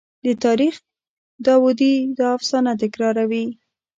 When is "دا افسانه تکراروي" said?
2.17-3.45